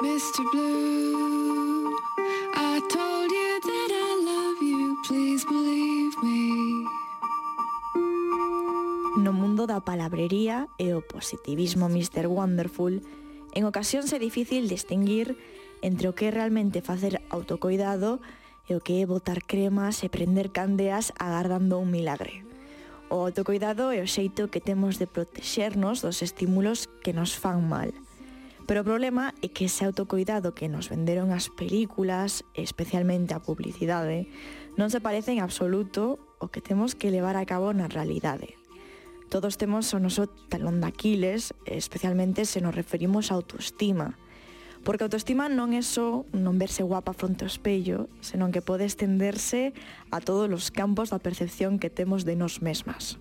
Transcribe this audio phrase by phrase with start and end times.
[0.00, 0.40] Mr.
[0.50, 1.92] Blue,
[2.56, 6.88] I told you that I love you, please believe me.
[9.20, 12.32] No mundo da palabrería e o positivismo Mr.
[12.32, 13.04] Wonderful,
[13.52, 15.36] en ocasións é difícil distinguir
[15.84, 18.24] entre o que é realmente facer autocoidado
[18.72, 22.40] e o que é botar cremas e prender candeas agardando un milagre.
[23.12, 27.92] O autocoidado é o xeito que temos de protexernos dos estímulos que nos fan mal–
[28.70, 34.30] Pero o problema é que ese autocoidado que nos venderon as películas, especialmente a publicidade,
[34.78, 38.54] non se parece en absoluto o que temos que levar a cabo na realidade.
[39.26, 44.14] Todos temos o noso talón de Aquiles, especialmente se nos referimos a autoestima,
[44.86, 48.86] Porque a autoestima non é só non verse guapa fronte ao espello, senón que pode
[48.86, 49.74] estenderse
[50.14, 53.18] a todos os campos da percepción que temos de nós mesmas.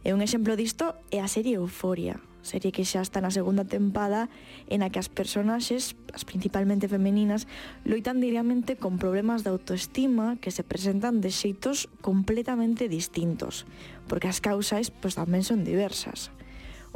[0.00, 4.32] E un exemplo disto é a serie Euforia, serie que xa está na segunda tempada
[4.72, 7.44] en a que as personaxes, as principalmente femeninas,
[7.84, 13.68] loitan diariamente con problemas de autoestima que se presentan de xeitos completamente distintos,
[14.08, 16.32] porque as causas pois, tamén son diversas.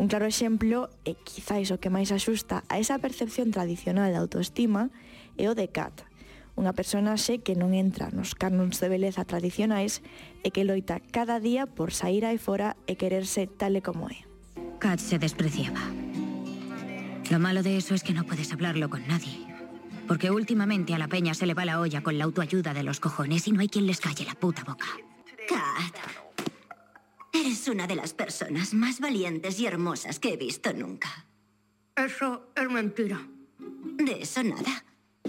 [0.01, 4.89] Un claro exemplo, e quizáis o que máis axusta a esa percepción tradicional de autoestima,
[5.37, 6.09] é o de Kat,
[6.55, 6.73] unha
[7.19, 10.03] xe que non entra nos cánons de beleza tradicionais
[10.47, 14.23] e que loita cada día por sair aí fora e quererse tal e como é.
[14.79, 15.83] Kat se despreciaba.
[17.31, 19.47] Lo malo de eso es que no puedes hablarlo con nadie.
[20.07, 23.01] Porque últimamente a la peña se le va la olla con la autoayuda de los
[23.01, 24.87] cojones y no hay quien les calle la puta boca.
[25.49, 25.97] Kat,
[27.35, 31.27] Eres una de las personas más valientes y hermosas que he visto nunca.
[31.97, 33.27] Eso es mentira.
[33.59, 34.85] De eso nada.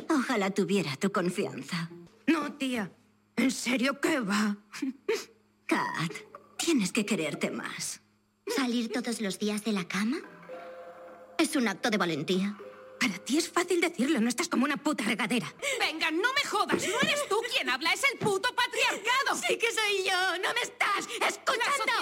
[0.10, 1.90] Ojalá tuviera tu confianza.
[2.28, 2.92] No, tía.
[3.36, 4.58] ¿En serio qué va?
[5.66, 6.14] Kat,
[6.58, 8.02] tienes que quererte más.
[8.48, 10.18] ¿Salir todos los días de la cama?
[11.38, 12.58] Es un acto de valentía.
[13.00, 15.54] Para ti es fácil decirlo, no estás como una puta regadera.
[15.80, 19.36] Venga, no me jodas, no eres tú quien habla, es el puto patriarcado.
[19.48, 21.94] Sí que soy yo, no me estás escuchando.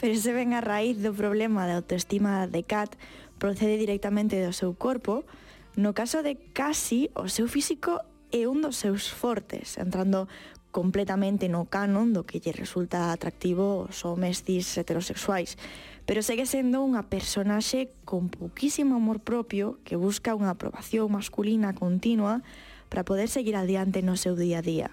[0.00, 2.94] Pero se ven a raíz do problema da autoestima de Kat
[3.42, 5.26] procede directamente do seu corpo,
[5.74, 7.98] no caso de casi o seu físico
[8.30, 10.30] é un dos seus fortes, entrando
[10.70, 15.58] completamente no canon do que lle resulta atractivo os homes cis heterosexuais,
[16.06, 22.46] pero segue sendo unha personaxe con poquísimo amor propio que busca unha aprobación masculina continua
[22.86, 24.88] para poder seguir adiante no seu día a día.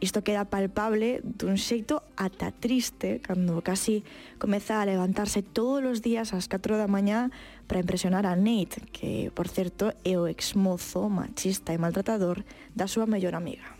[0.00, 4.00] Isto queda palpable dun xeito ata triste cando casi
[4.40, 7.28] comeza a levantarse todos os días ás 4 da mañá
[7.68, 13.04] para impresionar a Nate, que, por certo, é o exmozo machista e maltratador da súa
[13.04, 13.76] mellor amiga.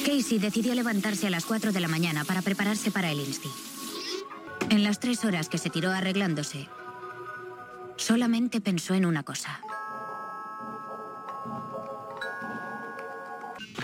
[0.00, 3.52] Casey decidió levantarse a las 4 de la mañana para prepararse para el Insti.
[4.72, 6.68] En las tres horas que se tiró arreglándose,
[7.96, 9.60] solamente pensó en una cosa.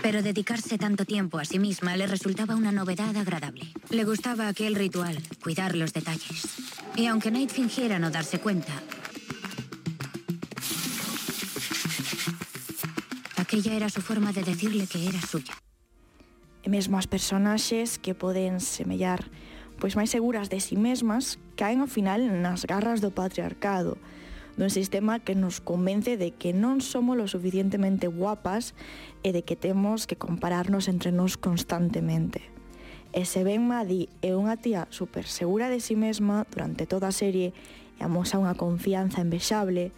[0.07, 3.65] Pero dedicarse tanto tiempo a sí misma le resultaba una novedad agradable.
[3.89, 6.47] Le gustaba aquel ritual, cuidar los detalles.
[6.95, 8.71] Y aunque Nate fingiera no darse cuenta,
[13.35, 15.53] aquella era su forma de decirle que era suya.
[16.63, 19.27] e mesmo as personaxes que poden semellar
[19.79, 23.99] pois máis seguras de si sí mesmas caen ao final nas garras do patriarcado,
[24.57, 28.73] dun sistema que nos convence de que non somos lo suficientemente guapas
[29.21, 32.41] e de que temos que compararnos entre nós constantemente.
[33.13, 37.13] E se ben Maddie é unha tía super segura de si sí mesma durante toda
[37.13, 37.53] a serie
[37.97, 39.93] e amosa unha confianza envexable,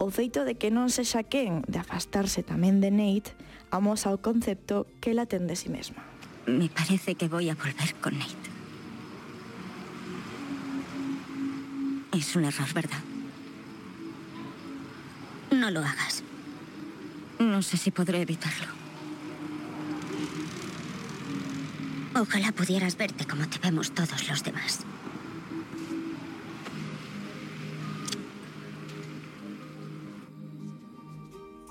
[0.00, 3.36] o feito de que non se quen de afastarse tamén de Nate
[3.68, 6.00] amosa o concepto que la ten de si sí mesma.
[6.48, 8.48] Me parece que voy a volver con Nate.
[12.16, 13.17] Es un error, ¿verdad?
[15.68, 16.22] No lo hagas.
[17.38, 18.68] No sé si podré evitarlo.
[22.18, 24.86] Ojalá pudieras verte como te vemos todos los demás.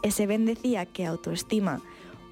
[0.03, 1.81] Ese ben decía que a autoestima,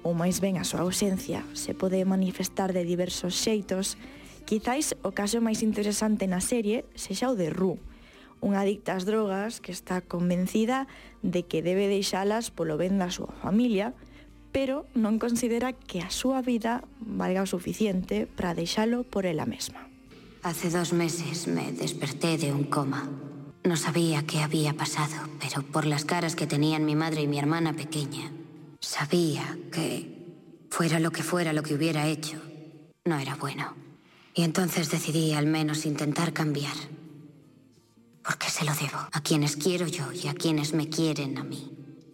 [0.06, 3.98] ou máis ben a súa ausencia, se pode manifestar de diversos xeitos,
[4.46, 7.82] quizáis o caso máis interesante na serie sexa o de Rue,
[8.44, 10.88] unha adicta ás drogas que está convencida
[11.22, 13.96] de que debe deixalas polo ben da súa familia,
[14.50, 19.88] pero non considera que a súa vida valga o suficiente para deixalo por ela mesma.
[20.46, 23.10] Hace dos meses me desperté de un coma.
[23.66, 27.38] No sabía qué había pasado, pero por las caras que tenían mi madre y mi
[27.42, 28.30] hermana pequeña,
[28.86, 32.40] Sabía que, fuera lo que fuera lo que hubiera hecho,
[33.04, 33.74] no era bueno.
[34.32, 36.76] Y entonces decidí al menos intentar cambiar.
[38.26, 41.70] porque se lo debo a quienes quiero yo y a quienes me quieren a mí.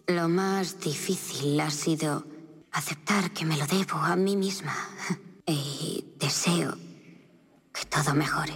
[0.07, 2.27] Lo más difícil ha sido
[2.71, 4.75] aceptar que me lo debo a mí misma
[5.47, 6.77] Y deseo
[7.73, 8.55] que todo mejore.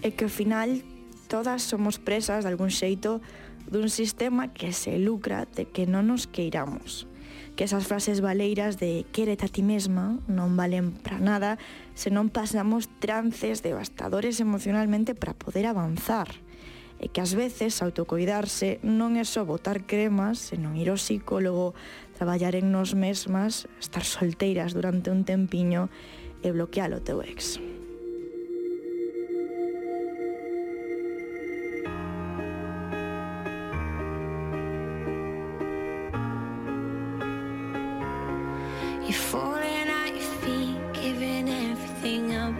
[0.00, 0.80] E que ao final
[1.28, 3.20] todas somos presas de algún xeito
[3.68, 7.04] dun sistema que se lucra de que non nos queiramos
[7.56, 11.58] que esas frases valeiras de quérete a ti mesma non valen para nada
[11.96, 16.30] se non pasamos trances devastadores emocionalmente para poder avanzar.
[16.98, 21.78] E que ás veces autocoidarse non é só botar cremas, senón ir ao psicólogo,
[22.18, 25.86] traballar en nos mesmas, estar solteiras durante un tempiño
[26.42, 27.62] e bloquear o teu ex.
[39.08, 42.54] You're falling at your feet, giving everything up.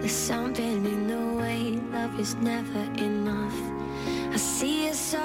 [0.00, 3.54] There's something in the way love is never enough.
[4.32, 4.86] I see